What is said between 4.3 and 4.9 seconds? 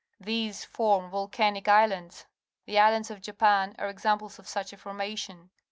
of such a